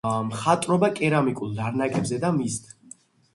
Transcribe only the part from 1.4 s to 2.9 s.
ლარნაკებზე და მისთ.